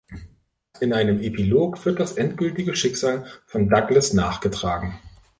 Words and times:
In 0.79 0.93
einem 0.93 1.19
Epilog 1.21 1.85
wird 1.85 1.99
das 1.99 2.13
endgültige 2.13 2.75
Schicksal 2.75 3.27
von 3.45 3.69
Douglas 3.69 4.13
nachgetragen. 4.13 4.97